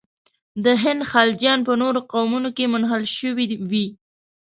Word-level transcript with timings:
د 0.63 0.65
هند 0.83 1.01
خلجیان 1.11 1.59
په 1.67 1.73
نورو 1.81 1.99
قومونو 2.13 2.49
کې 2.57 2.71
منحل 2.73 3.03
شوي 3.17 3.45
وي. 3.69 3.87